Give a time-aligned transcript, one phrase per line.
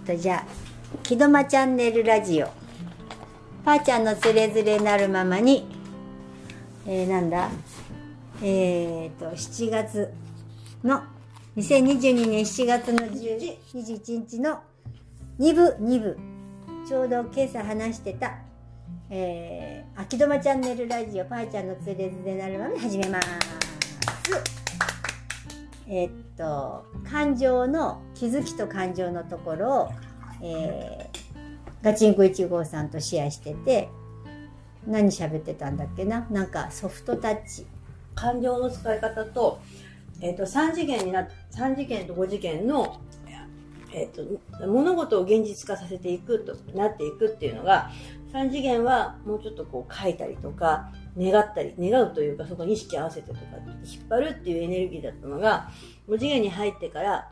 [0.00, 0.44] とじゃあ
[1.02, 2.48] 「木戸間チャンネルラジオ」
[3.64, 5.66] パーちゃんのつれづれなるままに
[6.86, 7.50] えー、なんだ？
[8.42, 10.12] えっ、と7月
[10.82, 11.02] の
[11.56, 14.60] 2022年7月の10時21日の
[15.38, 16.18] 2部2部。
[16.88, 18.38] ちょうど今朝話してた
[19.10, 24.69] えー、秋戸間チャンネルラジオパーちゃんのつれづれなるままに始めます。
[25.90, 29.90] えー、っと感情の気づきと感情のところを、
[30.40, 33.88] えー、ガチンコ1号さんとシェアしてて
[34.86, 36.26] 何喋ってたんだっけな？
[36.30, 37.66] なんかソフトタッチ。
[38.14, 39.60] 感情の使い方と,、
[40.20, 43.00] えー、と3次元にな3次元と5次元の
[43.92, 47.90] えーと、物事を現実化させていくとなっていくっていうのが
[48.32, 53.40] 3次元はもうちょっとこう書いたりとか願ったり願うというかそこに意識合わせてとか
[53.84, 55.70] 引っ張るっていうエネルギーだったのが
[56.08, 57.30] 5次元に入ってから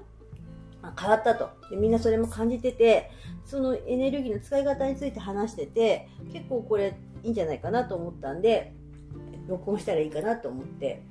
[0.82, 1.50] ま変わったと。
[1.70, 3.10] でみんなそれも感じてて
[3.44, 8.72] そのエネルギーの使い方について話してて結構これいいんじゃないかなと思ったんで
[9.48, 11.02] 録音したらいいかなと思って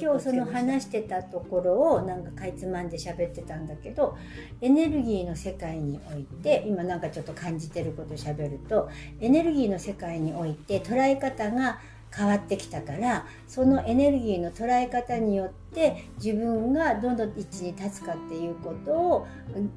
[0.00, 4.16] 今日その話してたところをなんかかいつまんで喋ってたんだけど
[4.60, 8.88] エネルギーの世界において今なんかちょっと感じてることを喋ると
[9.20, 11.80] エネルギーの世界において捉え方が
[12.16, 19.26] 変わってきたからそのエネルギーの捉え方によって自分がどんどん位置に立つかっていうことを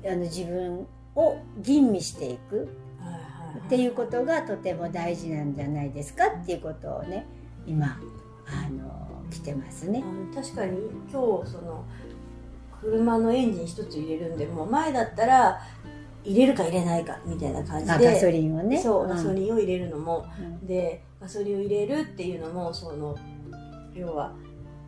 [0.05, 2.67] あの自分を吟味していく
[3.65, 7.25] っていうことがとても大事なんじゃないですかっていうことをね
[7.67, 7.97] 今
[8.47, 10.03] あの来てますね。
[10.33, 10.77] 確かに
[11.11, 11.85] 今日その
[12.81, 15.61] 車のエンジン一つ入れるんでもう前だったら
[16.23, 18.13] 入れるか入れないかみたいな感じで。
[18.13, 18.81] ガソリンをね。
[18.81, 23.17] そうガソリンを入れるのも、うん、でガソリンを入れるっていうのもその
[23.95, 24.33] 要は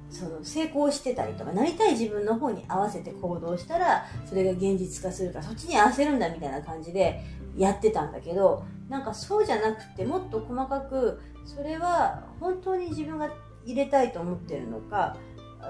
[0.10, 7.24] その成功してたりとかなりたい自分の方に合わせて行動したらそれが現実化するからそっちに合わせるんだみたいな感じで
[7.56, 13.30] やってたんだけどなんかそうじゃなくてもっと細かくそれは本当に自分が
[13.64, 15.16] 入れたいと思ってるのか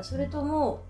[0.01, 0.83] それとも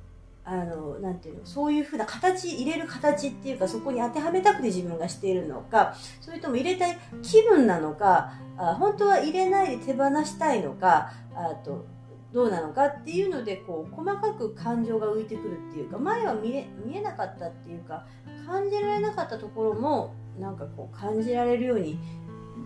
[0.47, 11.87] あのなんていうのそういうふうな形入れる形っていうかそこに当てはめたくて自分がしているのかそれとも入れたい気分なのかあ本当は入れないで手放したいのかあと
[12.31, 18.05] どうなのかっていうのでこう細かく感情が浮いてくるっていうか前は見え見えなかったっていうか
[18.45, 21.97] 感じられなかったところもなんかこう感じられるように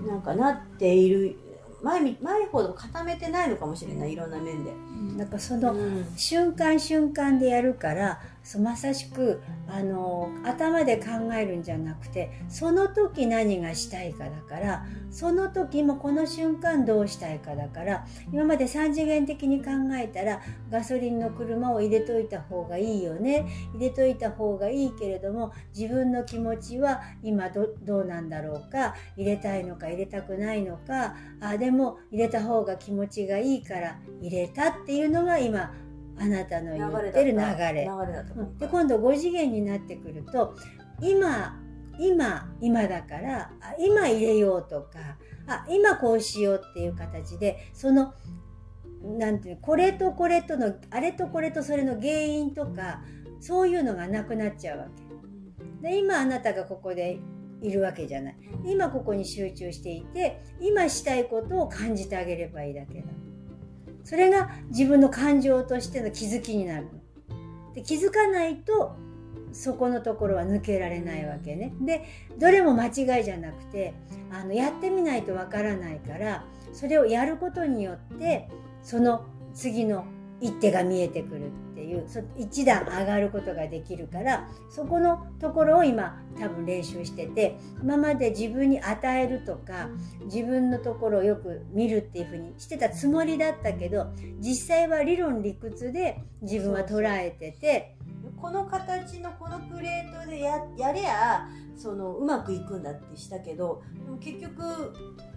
[0.05, 1.37] なんかなっている
[1.81, 4.73] 前前ほど固めてないのかもしれないいろんな面で。
[5.17, 5.75] なんかその
[6.15, 8.19] 瞬間瞬間でやるから
[8.57, 23.45] まさしくあの頭で考えるんじゃなくてその時何がしたいかだからその時もこの瞬間どうしたいかだから今まで3次元的に考えたらガソリンの車を入れといた方がいいよね
[23.75, 35.71] 入れといた方がいいけれども自分の気持ちは今どどうなんだろうか入れたいのか入れたくないのかあでも入れた方が気持ちがいいから入れたっていうのが今
[36.19, 37.89] あなたの言ってる流れ。
[38.59, 40.55] で今度5次元になってくると
[41.01, 41.59] 今
[41.97, 48.13] 今今だからあ今入れようとかあ今こうしようっていう形でその
[49.01, 53.01] なんていうこれとこれとのあれとこれとそれの原因とか
[53.39, 54.87] そういうのがなくなっちゃうわ
[55.81, 55.89] け。
[55.89, 57.19] で今あなたがここで
[57.61, 58.37] いるわけじゃない。
[58.65, 63.07] 今ここに集中していて今したいことを感じてあげればいいだけだ
[64.03, 66.87] それが自分の感情としての気づきになる。
[67.73, 68.95] で気づかないと
[69.51, 71.73] そこのところは抜けられないわけね。
[71.81, 72.05] で
[72.37, 73.93] どれも間違いじゃなくて
[74.31, 78.47] あのやってみないとわからないからそれをやることによって
[78.83, 80.05] その次の
[80.39, 81.51] 一手が見えてくる。
[81.89, 82.05] いう
[82.37, 89.89] 一段上がることができるからそこのところを今多分練習してて今まで自分に与えるとか
[90.25, 94.07] 自分のところをよく見るっていうふうにしてたつもりだったけど
[94.39, 97.95] 実際は理論理屈で自分は捉えてて。
[98.41, 101.45] この形のこのプレートでややりゃ
[101.79, 104.93] そのうまくいくんだってしたけどでも結局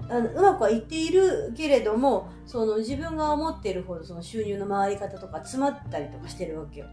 [0.09, 6.87] あのうまくはいっているけれどもその自分が思っているほどその収入の回り方とか詰まったりとかしてるわけよ。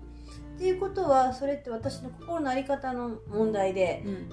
[0.55, 4.29] っていうことはそれって私の心の在り方の問題で、うん、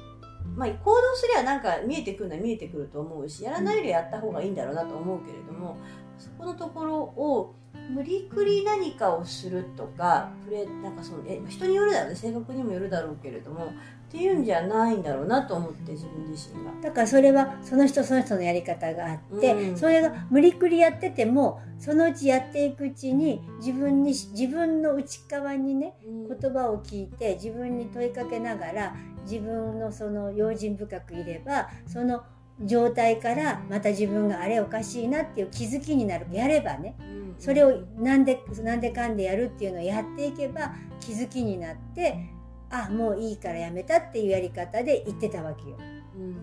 [0.56, 5.78] まあ、行動すりゃなんか見えてくるのは見えてくると思うしやらないよりやった方がいいんだろうなと思うけれども
[6.18, 7.54] そこのところを
[7.90, 13.72] 無理くり何かをするとかプレなんかそのえ人によるだろうね性格にもよるだろうけれども
[14.08, 16.70] っていうんじゃないんだろうなと思って自分自身が。
[16.80, 32.22] だからそれはその人その人のやり方があって、うん、それが無理くりやっててもそのうちやっていくうちに自分に自分の内側にね、言葉を聞いて自分に問いかけながら自分のその用心深くいればその
[32.64, 36.26] 状態からまた自分があれおかしいなっていう気づきになる。
[36.32, 36.96] やればね
[37.38, 42.35] それをなんでなんでかんでやるっていうのをやっていけば気づきになって
[42.70, 45.76] あもういいからやめたっていうやり方で言ってたわけよ。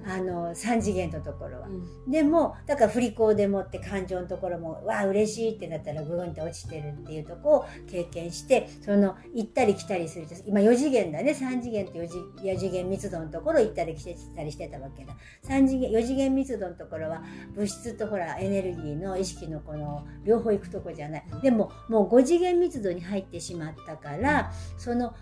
[0.05, 11.31] あの3次元のところは、うん、でもだから振り子でもって感情のところもわあ嬉しいってなったらグーンって落ちてるっていうとこを経験してその行ったり来たりする今4次元だね。
[11.31, 15.15] 3次元と 4, 次4次元密度のところ行ったり来たりしてたわけだ。
[15.43, 17.23] 3次元4次元密度のところは
[17.55, 21.23] 物質とほらエネルギーの意識のこの両方行くとこじゃない。
[21.41, 25.15] でももう5次元密度に入ってしまったからその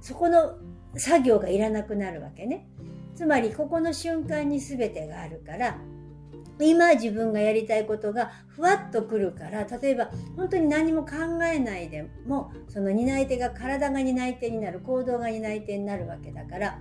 [0.00, 0.56] そこの
[0.96, 2.66] 作業がいらなくなるわけね。
[3.14, 5.76] つまりここの瞬間に全てがあるから
[6.58, 16.78] 今自分がやりたいことがふわっとくるから例えば本当に何も考えないでもその担い手が体が担い手になる行動が担い手になるわけだから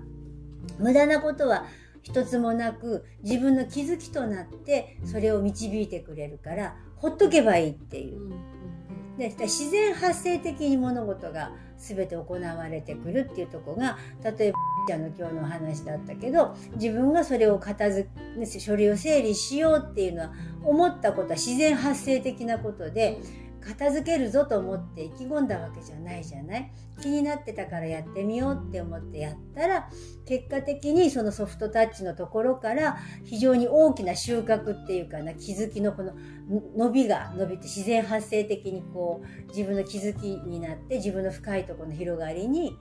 [0.78, 1.66] 無駄なことは
[2.04, 8.32] 一つもなく自分の気づきとなってそれを導いてくれるからほっとけばいいっていう。
[9.20, 14.58] で自然発生的に物事が全て行われてくるっていうとこが例えば
[14.88, 20.34] ちゃんの今日の話だったけど自分がそれを片付け書類を整理しようっていうのは
[20.64, 23.20] 思ったことは自然発生的なことで
[23.60, 26.72] 片付けるぞと思って意気込んだわけじゃないじゃない？
[27.02, 29.90] 気になってたからやってみようって思ってやったら
[30.26, 36.14] 結果的にそのソフトタッチのところから非常に大きな収穫っていうかな気づきのこの
[36.78, 42.78] 伸びが伸びて自然発生的にこう自分の気づきになって自分の深いところの広がりに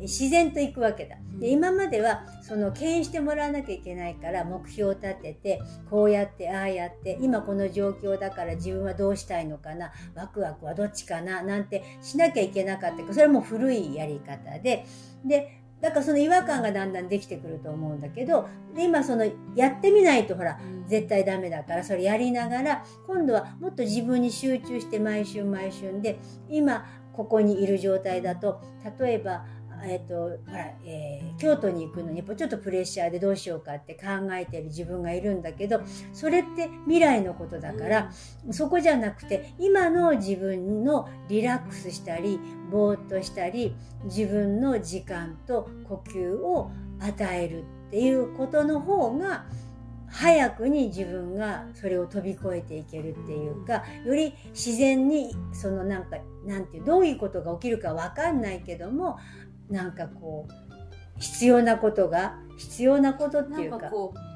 [0.00, 1.16] 自然と行くわけだ。
[1.38, 13.12] で今まではその牽引してもらわなきゃいけないから目標を立ててこうやってああやって今この状況だから自分はどうしたいのかなワクワクはどっちかななんてしなきゃいけなかった。
[13.12, 14.84] それも古いやり方で。
[15.24, 20.58] でだからその違和感がだんだんできてくると思うんだけど今そのやってみないとほら
[20.88, 26.18] 絶対ダメだからそれやりながら今度はもっと自分に集中して毎週毎週で
[26.48, 28.60] 今ここにいる状態だと
[28.98, 29.44] 例えば
[29.84, 35.80] えーとほらえー、京都に行くのにちょっとプレッシャーでどうしようかって考えてる自分がいるんだけど
[36.12, 38.10] それって未来のことだから、
[38.46, 42.40] うん、そこじゃなくて今の自分のリラックスしたり
[42.70, 43.74] ぼーっとしたり
[44.04, 46.70] 自分の時間と呼吸を
[47.00, 49.44] 与えるっていうことの方が
[50.08, 59.18] 早くに自分がそれを飛び越えていけるっていうかより自然にそのなんかなんていうどういうことが起きるか分かんないけども
[59.70, 63.90] なんかこう必要なことが必要なことっていうか。
[63.90, 64.26] こう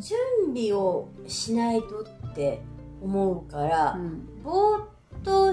[0.00, 0.18] 準
[0.54, 2.62] 備をしないとって
[3.02, 4.86] 思うから、うん、ぼーっ
[5.22, 5.52] と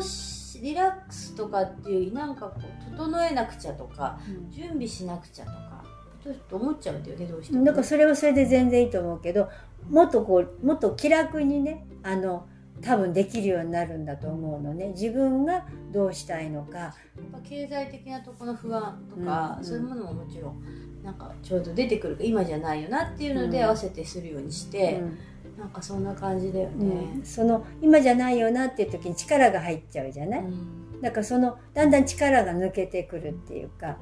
[0.61, 5.83] リラックスとかっていうなんかこう整えなくちゃとか、うん、準備しなくちゃとか
[6.23, 9.49] ちょっと思っちゃうんだよねどうしても、だからそれはそれで全然いいと思うけど
[9.89, 12.47] もっとこうもっと気楽にねあの
[12.81, 14.89] 多分できるようになるんだと思うのね。
[14.89, 16.95] 自分がどうしたいのか。
[17.43, 20.61] 経済的なところの不安とか、うん、そういうものももちろん
[21.03, 26.85] なんかちょうど出てくるか今じゃないよなっていうので合わせてするようにして、うん、なんかそんな感じだよね、
[27.15, 33.97] うん、その今じゃないよなっていう時に力が入っちゃうじゃない、うん、だからそのだんだん力が抜けてくるっていうか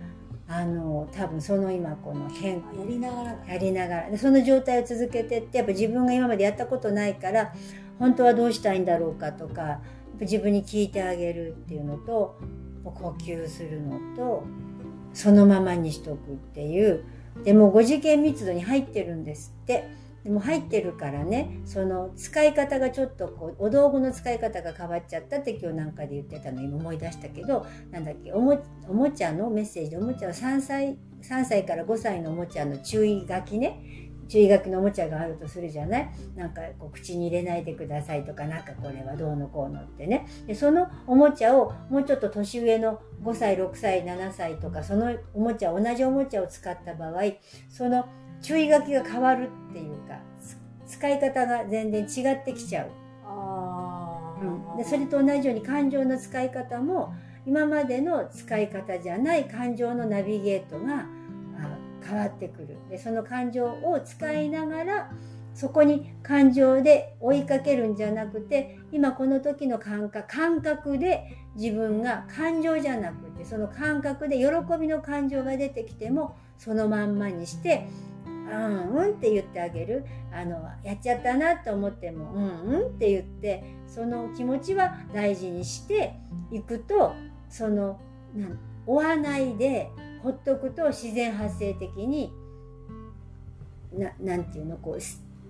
[0.50, 4.10] あの多分その今この変化やりながらやりながら。
[4.10, 7.54] でその状態を続けてってやっぱ自分が今までやったことないから
[8.00, 9.82] 本当はどうしたいんだろうかとか
[10.20, 12.40] 自分に聞いてあげるっていうのと
[12.84, 14.44] 呼吸するのと
[15.14, 17.04] そのままにしとくっていう。
[17.44, 20.08] でも5次元密度に入ってるんですって。
[20.24, 26.62] でも入ってるからねその使い方がちょっとこうお道具の使い方が変わっちゃったって今日なんかで言ってたの。
[26.62, 34.07] 今思い出したけどなんだっけおもおもちゃのメッセージおもちゃは3歳3歳から5歳のおもちゃの注意書きね。
[34.28, 36.10] 注意書きのおもちゃがあるとするじゃない？
[36.36, 40.28] なんかこう口に入れないでくださいとかなんかこれはどうのこうのってね。
[40.46, 47.22] でそのおもちゃをもうちょっと年上の5歳6歳7歳とかそのおもちゃ同じおもちゃを使った場合
[47.70, 48.06] その
[48.42, 50.20] 注意書きが変わるっていうか
[50.86, 52.90] 使い方が全然違ってきちゃう。
[53.26, 57.14] あうん、でそれと同じように感情の使い方も
[57.46, 61.08] 今までの使い方じゃない感情のナビゲートが
[62.04, 62.78] 変わってくる。
[62.90, 65.12] でその感情を使いながら
[65.54, 74.46] そこに感情で追いかけるんじゃなくて今この時の感覚感覚で自分が感情じゃなくてその感覚で喜
[74.80, 77.88] びの感情が出てきてもそのまんまにして
[78.26, 80.06] うんうんって言ってあげる。
[80.32, 86.14] あのやっちゃったなと思ってもうんうんって言ってその気持ちは大事にして
[86.52, 87.14] いくと
[87.50, 88.00] その
[88.86, 89.90] 追わないで
[90.24, 92.32] ほっとくと自然発生的に
[93.94, 95.00] ななんていうのこう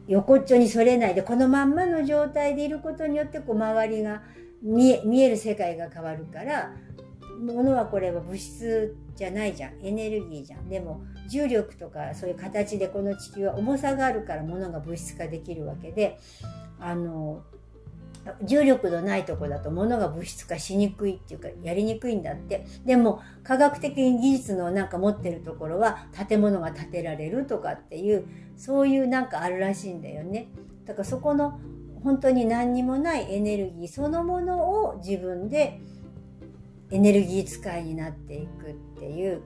[0.08, 4.24] 横っちょにそれないでこのまんまの状態でいることによってこう周りが
[4.62, 6.72] 見え見える世界が変わるから
[7.40, 10.70] 物はこれは物質じゃないじゃんエネルギーじゃん。
[10.70, 16.18] でも重力とかそういう形でこの地球は重さがあるから物が物質化できるわけで
[16.80, 17.44] あの
[18.44, 22.66] 重力のないとこだと物が物質化しにくいっていうかやりにくいんだって。
[22.86, 30.48] でも科学的に技術のなんか持ってるところは建物が建てられるとかっていうそういうなんかあるらしいんだよね。
[30.86, 31.60] だからそこの
[32.04, 35.82] 本当に何にもないエネルギーそのものを自分で
[36.92, 39.42] エネルギー使いになっていくっていう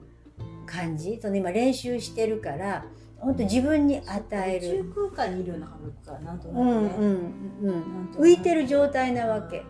[0.66, 1.18] 感じ。
[1.20, 2.84] その今練習してるから
[3.22, 4.80] 本当自分に与える。
[4.80, 7.20] 宇宙空間にいるような感覚かなんとなくね、うんうん
[7.62, 9.64] うん浮いてる状態なわけ。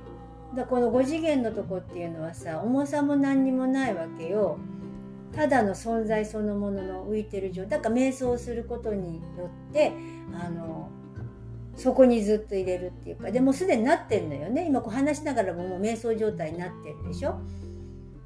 [0.57, 4.59] だこの5次元のとこっていうのはさ重さも何にもないわけよ。
[5.35, 7.71] ただの存在そのものの浮いてる状態。
[7.79, 9.93] だから瞑想することによって
[10.35, 10.91] あの
[11.77, 13.31] そこにずっと入れるっていうか。
[13.31, 14.67] でもすでになってんのよね。
[14.67, 17.39] 今こう話しながらももう瞑想状態になってるでしょ。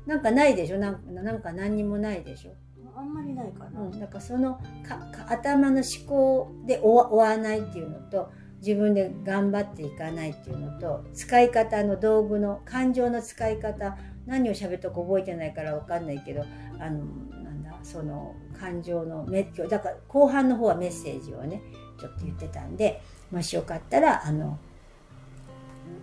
[0.06, 0.78] なんかないでしょ。
[0.78, 2.52] なんかなんか何にもないでしょ
[2.98, 16.44] あんまりないかな、うん、だからそのかか頭の思考で追わないっていうのと自分で頑張っていかないっていうのと使い方の道具の感情の使い方何を喋ったか覚えてないから分かんないけど
[16.80, 17.04] あの
[17.42, 21.60] なんだその感情のメだから後半の方はメッセージをね
[22.00, 24.58] ちょっと言ってたんでもしよかったらあの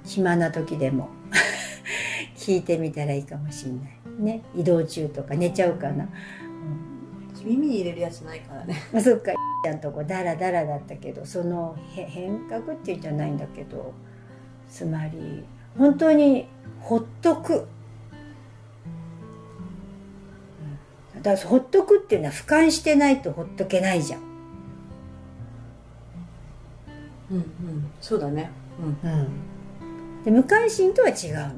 [0.06, 1.10] 暇な時でも
[2.38, 3.82] 聞いてみたらいいかもしれない
[4.20, 6.08] ね移動中とか寝ちゃうかな。
[7.44, 8.76] 耳に入れるやつないからね。
[8.94, 9.34] あ そっか。
[9.64, 10.02] ちゃんとこ。
[10.02, 13.94] うダラダラだったけどそのへ変革っていうんじゃないんだけど。
[14.74, 15.46] つまり
[15.78, 16.48] 本当に
[16.82, 17.68] ほっとく、
[21.16, 24.22] うん、だからほっとくっていうのは俯瞰してないとほっとけないじゃん、
[27.30, 27.92] うんうん。
[28.02, 28.50] そうだね。
[29.04, 29.12] うん。
[29.12, 29.14] う
[30.22, 31.54] ん、で無関心とは違うんだよ。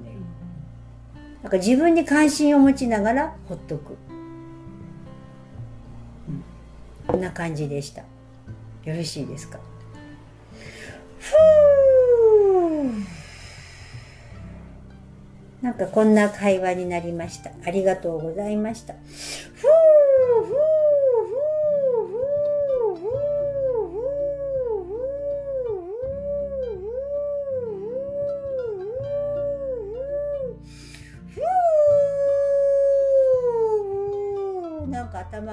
[1.43, 3.95] だから自分に関心を持ちながらほっとく、
[7.15, 8.01] んな感じでした。
[8.83, 9.59] よろしいですか？
[11.19, 11.35] ふう。
[15.61, 17.49] なんかこんな会話になりました。
[17.65, 18.93] ありがとうございました。
[18.93, 19.64] ふ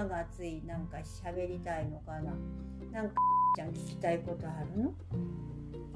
[0.08, 2.32] が熱いなんか喋りたいのかな。
[2.92, 3.14] なんか
[3.56, 4.92] ちゃん聞きたいことあるの？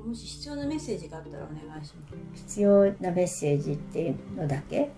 [0.05, 2.15] もし必要なメッセージがあったらお願いします。
[2.35, 4.91] 必要なメッセージっていうのだけ？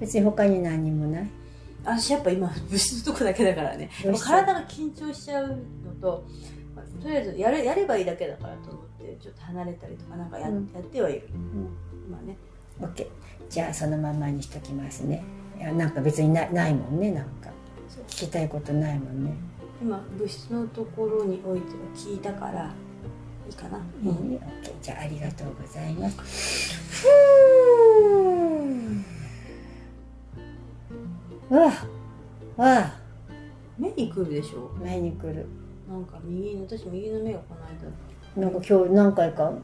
[0.00, 1.28] 別に他に何にもない？
[1.84, 3.90] 私やっぱ今物質のとこだけだからね。
[4.02, 5.56] 体が緊張しちゃうの
[6.00, 6.24] と、
[6.74, 10.70] まあとりあえずやれやればいいだけだからと思ってちょっと離れたりとかなんかや,、うん。
[10.72, 11.28] やってはいる。
[11.34, 12.10] うん。
[12.10, 12.36] まあね。
[12.80, 13.06] OK
[13.50, 15.22] じゃあそのままにしときますね。
[15.58, 17.50] いやなんか別になないもんねなんか
[18.08, 19.34] 聞きたいことないもんね。
[19.80, 22.72] 今物質のところにおいては聞いたから
[23.46, 26.78] いいかな、いいね OK じゃあありがとうございます。
[31.50, 31.70] わ
[32.56, 33.00] あわあ。
[33.78, 34.70] 目に来るでしょ。
[34.82, 35.46] 前に来る。
[35.88, 38.50] なんか右の私右の目がこの間。
[38.50, 39.58] なんか今日何回かっ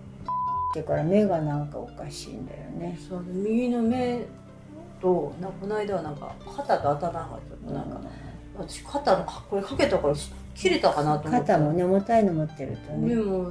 [0.74, 2.98] てから目がなんかおかしいんだよね。
[3.08, 4.26] そう右の目
[5.00, 8.00] となこの間はなんか肩と頭がちょっとなんか、
[8.56, 13.08] 私肩のこれかけたからし切れたかなと思って肩もね重たいの持ってるとね。
[13.08, 13.50] でも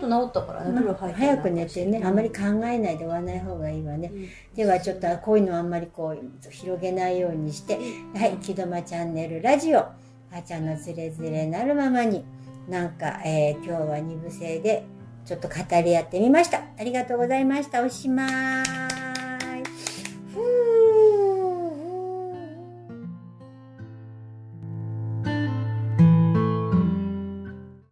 [0.00, 4.10] その後治ったからね風呂入って早く寝てねあまり考えないで終わらない方がいいわね。
[4.12, 4.28] うん。
[4.54, 7.78] ではちょっとこういうのあんまりこう広げないようにして
[8.14, 9.80] はい「木戸間チャンネルラジオ」
[10.30, 12.24] あーちゃんのズレズレなるままに
[12.68, 14.84] なんか、えー今日は二部制で
[15.24, 16.62] ちょっと語り合ってみました。
[16.78, 17.82] ありがとうございました。
[17.82, 18.77] おしまい